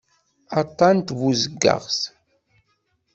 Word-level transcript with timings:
Aṭṭan 0.59 0.93
n 0.97 1.05
tbuzeggaɣt. 1.07 1.99